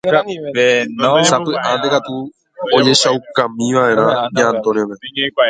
Sapy'ánte 1.29 1.87
katu 1.93 2.15
ojehechaukámiva'erã 2.75 4.07
Ña 4.35 4.43
Antonia-pe. 4.53 4.95